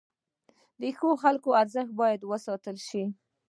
د 0.81 0.81
ښو 0.97 1.09
خلکو 1.23 1.49
ارزښت 1.61 1.91
باید 2.01 2.21
وساتل 2.31 2.77
شي. 2.87 3.03